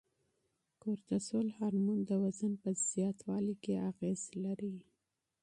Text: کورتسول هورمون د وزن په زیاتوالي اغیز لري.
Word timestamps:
کورتسول 0.81 1.47
هورمون 1.57 1.99
د 2.05 2.11
وزن 2.23 2.53
په 2.63 2.69
زیاتوالي 2.93 3.55
اغیز 3.89 4.21
لري. 4.43 4.75